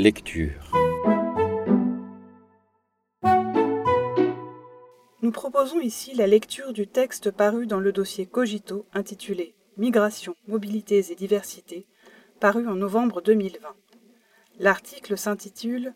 [0.00, 0.70] Lecture.
[5.22, 11.10] Nous proposons ici la lecture du texte paru dans le dossier Cogito intitulé Migration, mobilités
[11.10, 11.88] et diversité,
[12.38, 13.58] paru en novembre 2020.
[14.60, 15.94] L'article s'intitule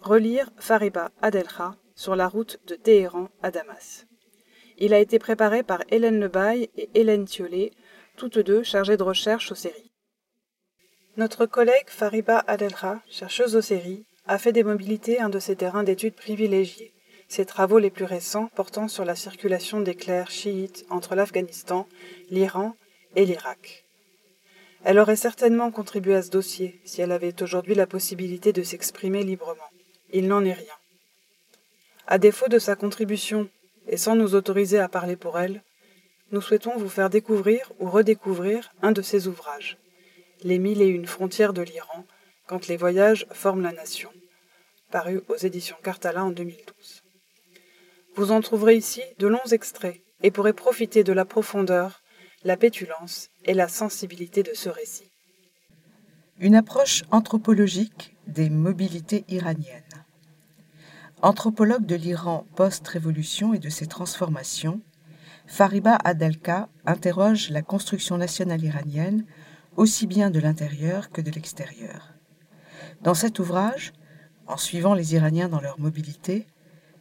[0.00, 4.06] Relire Fariba Adelha sur la route de Téhéran à Damas.
[4.78, 7.72] Il a été préparé par Hélène Lebaille et Hélène Thiollet,
[8.16, 9.89] toutes deux chargées de recherche aux séries.
[11.16, 15.82] Notre collègue Fariba Adelha, chercheuse aux séries, a fait des mobilités un de ses terrains
[15.82, 16.92] d'études privilégiés.
[17.26, 21.88] Ses travaux les plus récents portant sur la circulation d'éclairs chiites entre l'Afghanistan,
[22.30, 22.76] l'Iran
[23.16, 23.84] et l'Irak.
[24.84, 29.24] Elle aurait certainement contribué à ce dossier si elle avait aujourd'hui la possibilité de s'exprimer
[29.24, 29.70] librement.
[30.12, 30.74] Il n'en est rien.
[32.06, 33.48] À défaut de sa contribution,
[33.88, 35.62] et sans nous autoriser à parler pour elle,
[36.30, 39.76] nous souhaitons vous faire découvrir ou redécouvrir un de ses ouvrages,
[40.42, 42.04] Les mille et une frontières de l'Iran,
[42.46, 44.10] quand les voyages forment la nation,
[44.90, 47.02] paru aux éditions Cartala en 2012.
[48.16, 52.00] Vous en trouverez ici de longs extraits et pourrez profiter de la profondeur,
[52.42, 55.10] la pétulance et la sensibilité de ce récit.
[56.38, 60.06] Une approche anthropologique des mobilités iraniennes.
[61.20, 64.80] Anthropologue de l'Iran post-révolution et de ses transformations,
[65.46, 69.26] Fariba Adelka interroge la construction nationale iranienne
[69.80, 72.12] aussi bien de l'intérieur que de l'extérieur.
[73.00, 73.94] Dans cet ouvrage,
[74.46, 76.46] en suivant les Iraniens dans leur mobilité,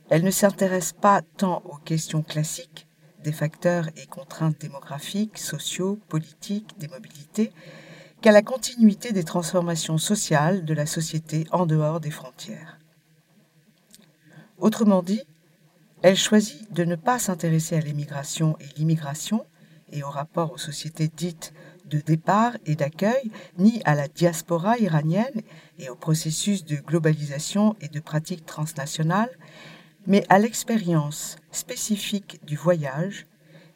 [0.09, 2.88] elle ne s'intéresse pas tant aux questions classiques
[3.22, 7.52] des facteurs et contraintes démographiques, sociaux, politiques, des mobilités,
[8.22, 12.80] qu'à la continuité des transformations sociales de la société en dehors des frontières.
[14.57, 15.23] Autrement dit,
[16.02, 19.45] elle choisit de ne pas s'intéresser à l'émigration et l'immigration
[19.91, 21.53] et au rapport aux sociétés dites
[21.90, 25.42] de départ et d'accueil, ni à la diaspora iranienne
[25.78, 29.36] et au processus de globalisation et de pratiques transnationales,
[30.08, 33.25] mais à l'expérience spécifique du voyage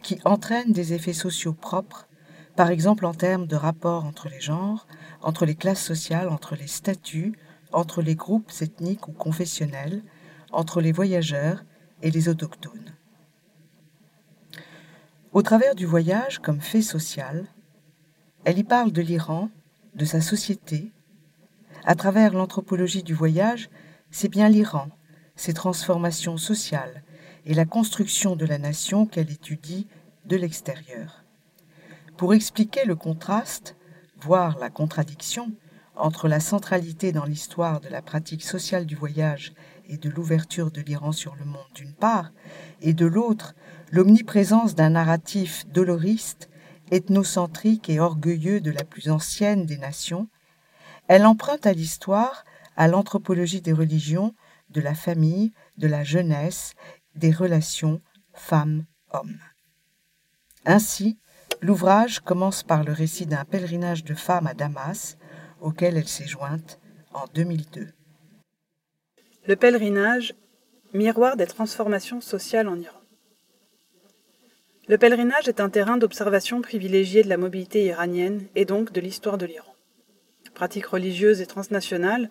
[0.01, 2.07] qui entraîne des effets sociaux propres,
[2.55, 4.87] par exemple en termes de rapport entre les genres,
[5.21, 7.33] entre les classes sociales, entre les statuts,
[7.71, 10.03] entre les groupes ethniques ou confessionnels,
[10.51, 11.63] entre les voyageurs
[12.01, 12.93] et les autochtones.
[15.31, 17.47] Au travers du voyage comme fait social,
[18.45, 19.49] elle y parle de l'Iran,
[19.95, 20.91] de sa société.
[21.85, 23.69] À travers l'anthropologie du voyage,
[24.11, 24.89] c'est bien l'Iran,
[25.35, 27.03] ses transformations sociales
[27.45, 29.87] et la construction de la nation qu'elle étudie
[30.25, 31.23] de l'extérieur.
[32.17, 33.75] Pour expliquer le contraste,
[34.21, 35.51] voire la contradiction,
[35.95, 39.53] entre la centralité dans l'histoire de la pratique sociale du voyage
[39.87, 42.31] et de l'ouverture de l'Iran sur le monde d'une part,
[42.81, 43.53] et de l'autre,
[43.91, 46.49] l'omniprésence d'un narratif doloriste,
[46.93, 50.27] ethnocentrique et orgueilleux de la plus ancienne des nations,
[51.07, 52.45] elle emprunte à l'histoire,
[52.77, 54.33] à l'anthropologie des religions,
[54.69, 56.73] de la famille, de la jeunesse,
[57.15, 58.01] des relations
[58.33, 59.39] femmes-hommes.
[60.65, 61.17] Ainsi,
[61.61, 65.17] l'ouvrage commence par le récit d'un pèlerinage de femmes à Damas,
[65.61, 66.79] auquel elle s'est jointe
[67.13, 67.89] en 2002.
[69.45, 70.35] Le pèlerinage,
[70.93, 73.02] miroir des transformations sociales en Iran.
[74.87, 79.37] Le pèlerinage est un terrain d'observation privilégié de la mobilité iranienne et donc de l'histoire
[79.37, 79.73] de l'Iran.
[80.53, 82.29] Pratique religieuse et transnationale,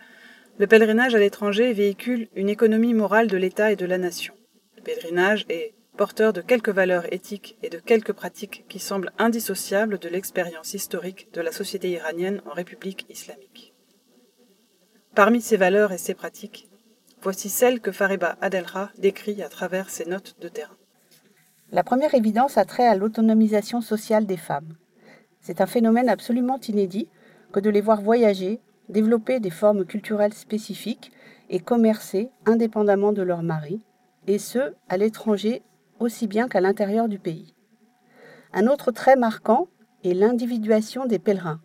[0.59, 4.35] le pèlerinage à l'étranger véhicule une économie morale de l'État et de la nation.
[4.77, 9.99] Le pèlerinage est porteur de quelques valeurs éthiques et de quelques pratiques qui semblent indissociables
[9.99, 13.73] de l'expérience historique de la société iranienne en République islamique.
[15.15, 16.69] Parmi ces valeurs et ces pratiques,
[17.23, 20.77] Voici celle que Fariba Adelra décrit à travers ses notes de terrain.
[21.75, 24.77] La première évidence a trait à l'autonomisation sociale des femmes.
[25.41, 27.09] C'est un phénomène absolument inédit
[27.51, 28.61] que de les voir voyager,
[28.91, 31.13] développer des formes culturelles spécifiques
[31.49, 33.81] et commercer indépendamment de leur mari,
[34.27, 35.63] et ce, à l'étranger
[35.99, 37.55] aussi bien qu'à l'intérieur du pays.
[38.53, 39.69] Un autre trait marquant
[40.05, 41.63] est l'individuation des pèlerins,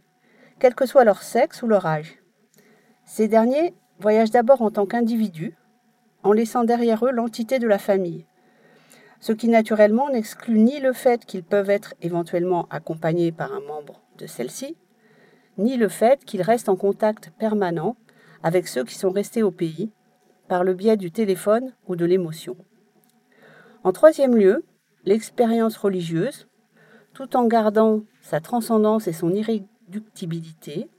[0.58, 2.20] quel que soit leur sexe ou leur âge.
[3.04, 5.58] Ces derniers voyagent d'abord en tant qu'individus,
[6.24, 8.26] en laissant derrière eux l'entité de la famille,
[9.20, 14.02] ce qui naturellement n'exclut ni le fait qu'ils peuvent être éventuellement accompagnés par un membre
[14.18, 14.78] de celle-ci,
[15.58, 17.98] ni le fait qu'ils restent en contact permanent
[18.44, 19.92] avec ceux qui sont restés au pays
[20.48, 22.56] par le biais du téléphone ou de l'émotion.
[23.84, 24.66] En troisième lieu,
[25.06, 26.48] l'expérience religieuse,
[27.14, 30.90] tout en gardant sa transcendance et son irréductibilité,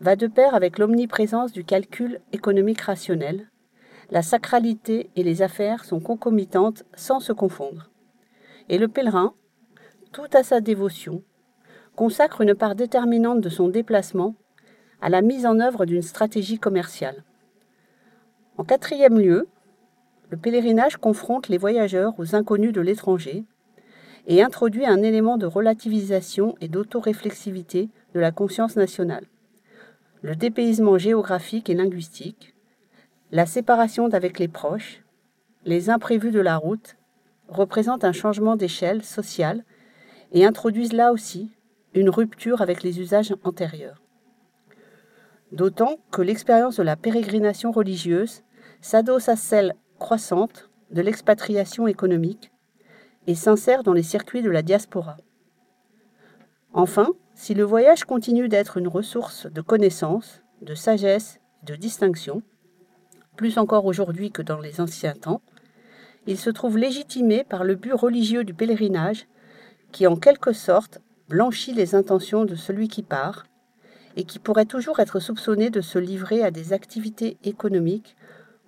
[0.00, 3.49] va de pair avec l'omniprésence du calcul économique rationnel.
[4.10, 7.90] La sacralité et les affaires sont concomitantes sans se confondre.
[8.68, 9.34] Et le pèlerin,
[10.10, 11.22] tout à sa dévotion,
[11.94, 14.34] consacre une part déterminante de son déplacement
[15.00, 17.24] à la mise en œuvre d'une stratégie commerciale.
[18.58, 19.46] En quatrième lieu,
[20.30, 23.44] le pèlerinage confronte les voyageurs aux inconnus de l'étranger
[24.26, 29.26] et introduit un élément de relativisation et d'autoréflexivité de la conscience nationale.
[30.22, 32.54] Le dépaysement géographique et linguistique,
[33.32, 35.02] la séparation d'avec les proches,
[35.64, 36.96] les imprévus de la route
[37.48, 39.64] représentent un changement d'échelle sociale
[40.32, 41.50] et introduisent là aussi
[41.94, 44.02] une rupture avec les usages antérieurs.
[45.52, 48.42] D'autant que l'expérience de la pérégrination religieuse
[48.80, 52.52] s'adosse à celle croissante de l'expatriation économique
[53.26, 55.16] et s'insère dans les circuits de la diaspora.
[56.72, 62.42] Enfin, si le voyage continue d'être une ressource de connaissances, de sagesse, de distinction,
[63.40, 65.40] plus encore aujourd'hui que dans les anciens temps,
[66.26, 69.28] il se trouve légitimé par le but religieux du pèlerinage
[69.92, 71.00] qui en quelque sorte
[71.30, 73.46] blanchit les intentions de celui qui part
[74.14, 78.14] et qui pourrait toujours être soupçonné de se livrer à des activités économiques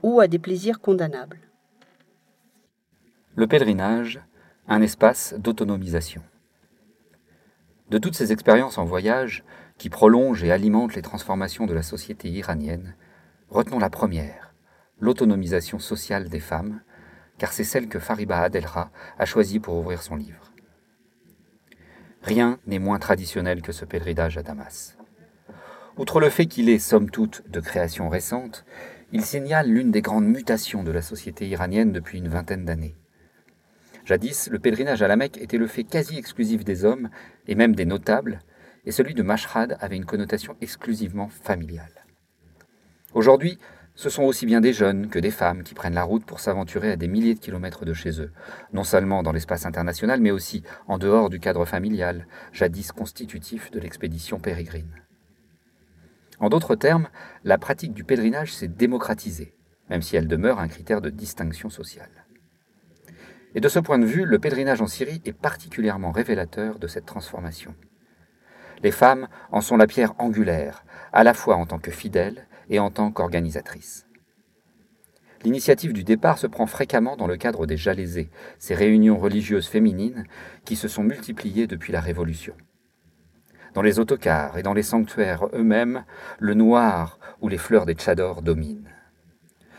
[0.02, 1.40] ou à des plaisirs condamnables.
[3.36, 4.22] Le pèlerinage,
[4.68, 6.22] un espace d'autonomisation.
[7.90, 9.44] De toutes ces expériences en voyage
[9.76, 12.94] qui prolongent et alimentent les transformations de la société iranienne,
[13.50, 14.51] retenons la première,
[15.02, 16.80] l'autonomisation sociale des femmes,
[17.36, 20.52] car c'est celle que Fariba Adelra a choisie pour ouvrir son livre.
[22.22, 24.96] Rien n'est moins traditionnel que ce pèlerinage à Damas.
[25.98, 28.64] Outre le fait qu'il est, somme toute, de création récente,
[29.10, 32.96] il signale l'une des grandes mutations de la société iranienne depuis une vingtaine d'années.
[34.04, 37.10] Jadis, le pèlerinage à la Mecque était le fait quasi exclusif des hommes,
[37.48, 38.38] et même des notables,
[38.84, 42.06] et celui de Mashrad avait une connotation exclusivement familiale.
[43.14, 43.58] Aujourd'hui,
[44.02, 46.90] ce sont aussi bien des jeunes que des femmes qui prennent la route pour s'aventurer
[46.90, 48.32] à des milliers de kilomètres de chez eux,
[48.72, 53.78] non seulement dans l'espace international, mais aussi en dehors du cadre familial, jadis constitutif de
[53.78, 54.90] l'expédition pérégrine.
[56.40, 57.06] En d'autres termes,
[57.44, 59.54] la pratique du pèlerinage s'est démocratisée,
[59.88, 62.26] même si elle demeure un critère de distinction sociale.
[63.54, 67.06] Et de ce point de vue, le pèlerinage en Syrie est particulièrement révélateur de cette
[67.06, 67.76] transformation.
[68.82, 72.80] Les femmes en sont la pierre angulaire, à la fois en tant que fidèles et
[72.80, 74.06] en tant qu'organisatrices.
[75.44, 80.24] L'initiative du départ se prend fréquemment dans le cadre des Jalaisés, ces réunions religieuses féminines
[80.64, 82.54] qui se sont multipliées depuis la Révolution.
[83.74, 86.04] Dans les autocars et dans les sanctuaires eux-mêmes,
[86.38, 88.88] le noir ou les fleurs des tchadors dominent.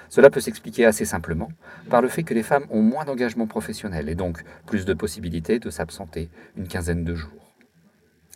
[0.10, 1.50] Cela peut s'expliquer assez simplement
[1.90, 5.58] par le fait que les femmes ont moins d'engagement professionnel et donc plus de possibilités
[5.58, 7.56] de s'absenter une quinzaine de jours.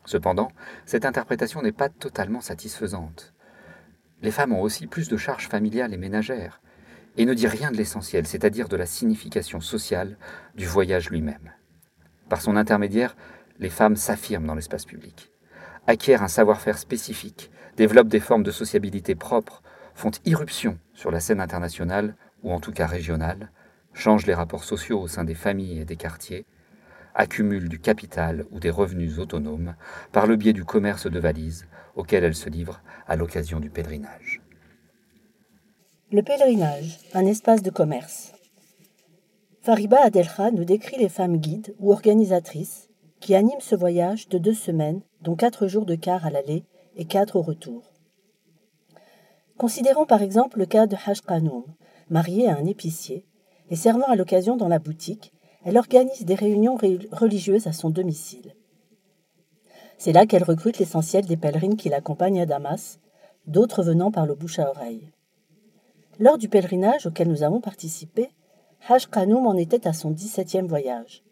[0.06, 0.52] Cependant,
[0.86, 3.36] cette interprétation n'est pas totalement satisfaisante.
[4.22, 6.62] Les femmes ont aussi plus de charges familiales et ménagères,
[7.18, 10.18] et ne dit rien de l'essentiel, c'est-à-dire de la signification sociale
[10.56, 11.52] du voyage lui-même.
[12.30, 13.16] Par son intermédiaire,
[13.60, 15.32] les femmes s'affirment dans l'espace public
[15.88, 19.64] acquièrent un savoir-faire spécifique, développent des formes de sociabilité propres,
[19.96, 23.52] font irruption sur la scène internationale, ou en tout cas régionale,
[23.94, 26.46] changent les rapports sociaux au sein des familles et des quartiers,
[27.16, 29.76] accumulent du capital ou des revenus autonomes
[30.12, 31.68] par le biais du commerce de valises
[31.98, 34.42] auquel elles se livrent à l'occasion du pèlerinage.
[36.12, 38.32] Le pèlerinage, un espace de commerce.
[39.62, 42.88] Fariba Adelha nous décrit les femmes guides ou organisatrices
[43.20, 46.64] qui animent ce voyage de deux semaines dont quatre jours de car à l'aller
[46.96, 47.92] et quatre au retour.
[49.58, 51.66] Considérons par exemple le cas de Haj Qanoum,
[52.10, 53.26] mariée à un épicier,
[53.70, 55.34] et servant à l'occasion dans la boutique,
[55.66, 56.78] elle organise des réunions
[57.12, 58.54] religieuses à son domicile.
[59.98, 63.00] C'est là qu'elle recrute l'essentiel des pèlerines qui l'accompagnent à Damas,
[63.48, 65.12] d'autres venant par le bouche à oreille.
[66.20, 68.30] Lors du pèlerinage auquel nous avons participé,
[68.88, 71.24] Haj Qanoum en était à son 17e voyage.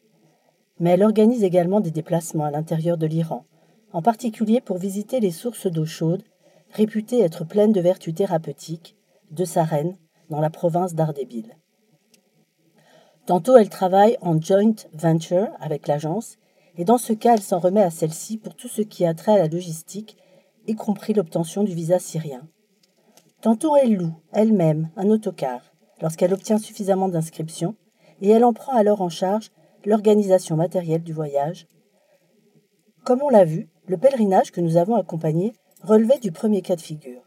[0.79, 3.45] Mais elle organise également des déplacements à l'intérieur de l'Iran,
[3.93, 6.23] en particulier pour visiter les sources d'eau chaude,
[6.71, 8.95] réputées être pleines de vertus thérapeutiques,
[9.31, 9.95] de Sarenne,
[10.29, 11.55] dans la province d'Ardébil.
[13.25, 16.37] Tantôt elle travaille en joint venture avec l'agence,
[16.77, 19.33] et dans ce cas elle s'en remet à celle-ci pour tout ce qui a trait
[19.33, 20.17] à la logistique,
[20.67, 22.47] y compris l'obtention du visa syrien.
[23.41, 25.61] Tantôt elle loue, elle-même, un autocar,
[26.01, 27.75] lorsqu'elle obtient suffisamment d'inscriptions,
[28.21, 29.51] et elle en prend alors en charge
[29.85, 31.67] l'organisation matérielle du voyage.
[33.03, 35.53] Comme on l'a vu, le pèlerinage que nous avons accompagné
[35.83, 37.21] relevait du premier cas de figure.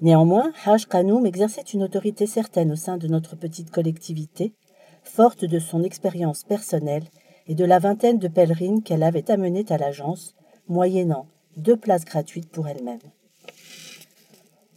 [0.00, 4.54] Néanmoins, Haj Khanoum exerçait une autorité certaine au sein de notre petite collectivité,
[5.02, 7.04] forte de son expérience personnelle
[7.46, 10.34] et de la vingtaine de pèlerines qu'elle avait amenées à l'agence,
[10.68, 13.00] moyennant deux places gratuites pour elle-même.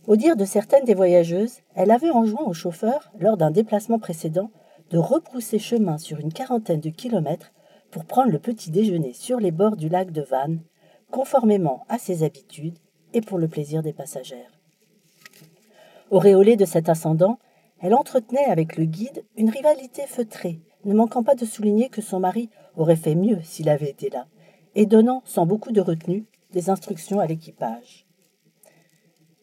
[0.05, 4.51] Au dire de certaines des voyageuses, elle avait enjoint au chauffeur, lors d'un déplacement précédent,
[4.89, 7.53] de rebrousser chemin sur une quarantaine de kilomètres
[7.89, 10.61] pour prendre le petit déjeuner sur les bords du lac de Vannes,
[11.09, 12.77] conformément à ses habitudes
[13.13, 14.51] et pour le plaisir des passagères.
[16.11, 17.39] Auréolée de cet ascendant,
[17.79, 22.19] elle entretenait avec le guide une rivalité feutrée, ne manquant pas de souligner que son
[22.19, 24.27] mari aurait fait mieux s'il avait été là,
[24.75, 28.05] et donnant, sans beaucoup de retenue, des instructions à l'équipage.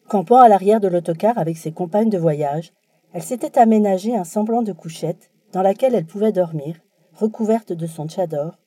[0.07, 2.73] Campant à l'arrière de l'autocar avec ses compagnes de voyage,
[3.13, 6.77] elle s'était aménagé un semblant de couchette dans laquelle elle pouvait dormir,
[7.13, 8.57] recouverte de son tchador,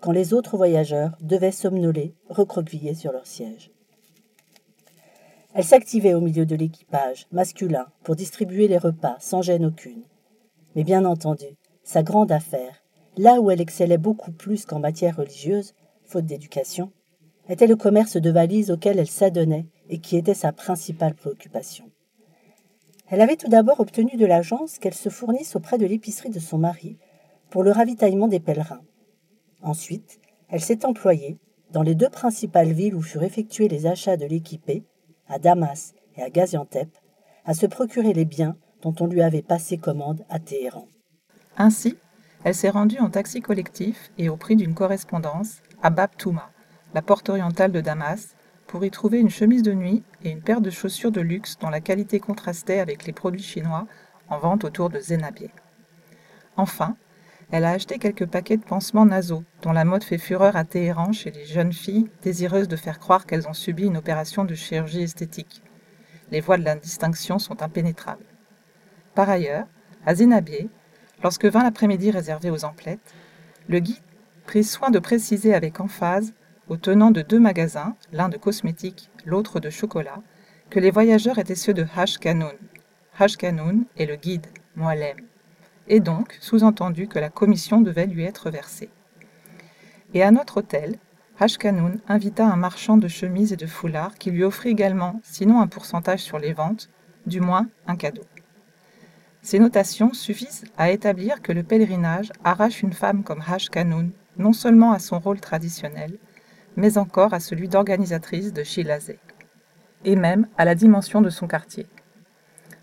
[0.00, 3.70] quand les autres voyageurs devaient somnoler, recroquevillés sur leur siège.
[5.54, 10.02] Elle s'activait au milieu de l'équipage masculin pour distribuer les repas sans gêne aucune.
[10.76, 11.46] Mais bien entendu,
[11.88, 12.84] sa grande affaire,
[13.16, 15.72] là où elle excellait beaucoup plus qu'en matière religieuse,
[16.04, 16.92] faute d'éducation,
[17.48, 21.90] était le commerce de valises auquel elle s'adonnait et qui était sa principale préoccupation.
[23.08, 26.58] Elle avait tout d'abord obtenu de l'agence qu'elle se fournisse auprès de l'épicerie de son
[26.58, 26.98] mari
[27.48, 28.84] pour le ravitaillement des pèlerins.
[29.62, 31.38] Ensuite, elle s'est employée,
[31.72, 34.84] dans les deux principales villes où furent effectués les achats de l'équipée,
[35.26, 36.90] à Damas et à Gaziantep,
[37.46, 40.86] à se procurer les biens dont on lui avait passé commande à Téhéran.
[41.60, 41.98] Ainsi,
[42.44, 46.52] elle s'est rendue en taxi collectif et au prix d'une correspondance à Bab Touma,
[46.94, 48.36] la porte orientale de Damas,
[48.68, 51.68] pour y trouver une chemise de nuit et une paire de chaussures de luxe dont
[51.68, 53.88] la qualité contrastait avec les produits chinois
[54.28, 55.50] en vente autour de Zenabier.
[56.56, 56.96] Enfin,
[57.50, 61.12] elle a acheté quelques paquets de pansements nasaux, dont la mode fait fureur à Téhéran
[61.12, 65.02] chez les jeunes filles désireuses de faire croire qu'elles ont subi une opération de chirurgie
[65.02, 65.62] esthétique.
[66.30, 68.26] Les voies de l'indistinction sont impénétrables.
[69.14, 69.66] Par ailleurs,
[70.06, 70.68] à Zenabier,
[71.22, 73.14] lorsque vint l'après-midi réservé aux emplettes,
[73.68, 73.96] le guide
[74.46, 76.32] prit soin de préciser avec emphase
[76.68, 80.22] aux tenants de deux magasins, l'un de cosmétiques, l'autre de chocolat,
[80.70, 82.56] que les voyageurs étaient ceux de Hashkanoun.
[83.18, 84.46] Hashkanoun est le guide,
[84.76, 85.18] Moalem,
[85.88, 88.90] et donc sous-entendu que la commission devait lui être versée.
[90.14, 90.98] Et à notre hôtel,
[91.40, 95.66] Hashkanoun invita un marchand de chemises et de foulards qui lui offrit également, sinon un
[95.66, 96.90] pourcentage sur les ventes,
[97.26, 98.24] du moins un cadeau.
[99.50, 104.92] Ces notations suffisent à établir que le pèlerinage arrache une femme comme Hashkanoun non seulement
[104.92, 106.18] à son rôle traditionnel,
[106.76, 109.18] mais encore à celui d'organisatrice de Shilazé,
[110.04, 111.86] et même à la dimension de son quartier.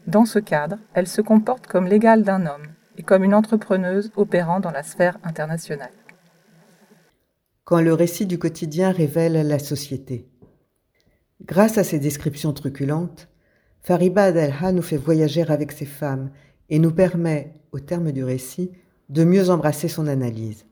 [0.07, 2.65] Dans ce cadre, elle se comporte comme l'égale d'un homme
[2.97, 5.93] et comme une entrepreneuse opérant dans la sphère internationale.
[7.63, 10.27] Quand le récit du quotidien révèle la société.
[11.43, 13.29] Grâce à ces descriptions truculentes,
[13.83, 16.31] Fariba Adelha nous fait voyager avec ses femmes
[16.69, 18.71] et nous permet, au terme du récit,
[19.09, 20.65] de mieux embrasser son analyse.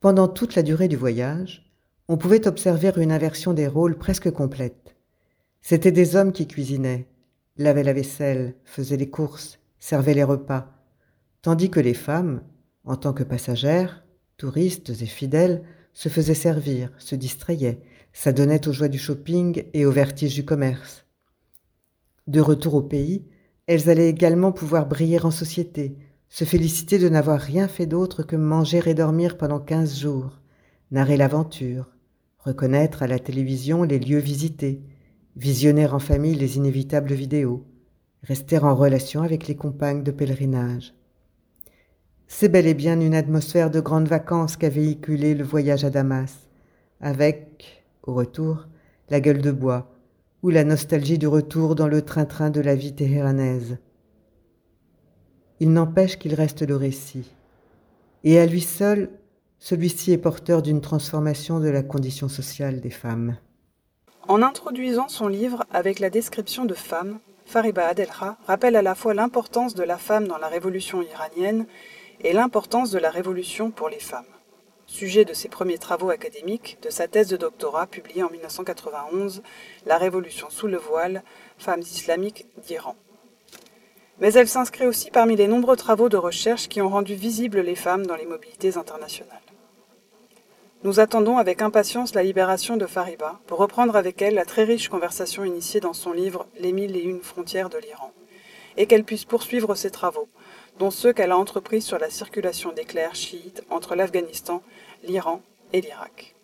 [0.00, 1.70] Pendant toute la durée du voyage,
[2.08, 4.94] on pouvait observer une inversion des rôles presque complète.
[5.62, 7.08] C'étaient des hommes qui cuisinaient,
[7.56, 10.72] lavaient la vaisselle, faisaient les courses, servaient les repas,
[11.42, 12.42] tandis que les femmes,
[12.84, 14.04] en tant que passagères,
[14.36, 17.80] touristes et fidèles, se faisaient servir, se distrayaient,
[18.12, 21.04] s'adonnaient aux joies du shopping et aux vertiges du commerce.
[22.26, 23.24] De retour au pays,
[23.66, 25.96] elles allaient également pouvoir briller en société,
[26.28, 30.40] se féliciter de n'avoir rien fait d'autre que manger et dormir pendant quinze jours,
[30.90, 31.90] narrer l'aventure,
[32.38, 34.82] reconnaître à la télévision les lieux visités,
[35.36, 37.64] visionner en famille les inévitables vidéos,
[38.22, 40.94] rester en relation avec les compagnes de pèlerinage.
[42.28, 46.48] C'est bel et bien une atmosphère de grandes vacances qu'a véhiculé le voyage à Damas,
[47.00, 48.66] avec, au retour,
[49.10, 49.95] la gueule de bois,
[50.42, 53.78] ou la nostalgie du retour dans le train-train de la vie téhéranaise.
[55.60, 57.32] Il n'empêche qu'il reste le récit,
[58.24, 59.08] et à lui seul
[59.58, 63.36] celui-ci est porteur d'une transformation de la condition sociale des femmes.
[64.28, 69.14] En introduisant son livre avec la description de femmes, Fariba Adelha rappelle à la fois
[69.14, 71.66] l'importance de la femme dans la révolution iranienne
[72.20, 74.24] et l'importance de la révolution pour les femmes.
[74.96, 79.42] Sujet de ses premiers travaux académiques, de sa thèse de doctorat publiée en 1991,
[79.84, 81.22] La révolution sous le voile,
[81.58, 82.96] femmes islamiques d'Iran.
[84.20, 87.74] Mais elle s'inscrit aussi parmi les nombreux travaux de recherche qui ont rendu visibles les
[87.74, 89.42] femmes dans les mobilités internationales.
[90.82, 94.88] Nous attendons avec impatience la libération de Fariba pour reprendre avec elle la très riche
[94.88, 98.12] conversation initiée dans son livre Les mille et une frontières de l'Iran,
[98.78, 100.30] et qu'elle puisse poursuivre ses travaux,
[100.78, 104.62] dont ceux qu'elle a entrepris sur la circulation d'éclairs chiites entre l'Afghanistan,
[105.02, 105.42] l'Iran
[105.72, 106.34] et l'Irak.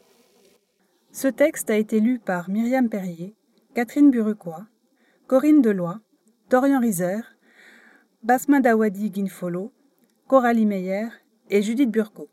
[1.13, 3.35] Ce texte a été lu par Myriam Perrier,
[3.75, 4.67] Catherine Buruquois,
[5.27, 5.97] Corinne Deloy,
[6.49, 7.37] Dorian Rizer,
[8.23, 9.73] Basma Dawadi Ginfolo,
[10.27, 11.09] Coralie Meyer
[11.51, 12.29] et Judith Burco.